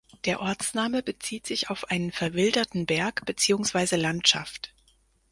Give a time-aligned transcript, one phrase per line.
[0.25, 4.73] Der Ortsname bezieht sich auf einen verwilderten Berg beziehungsweise Landschaft.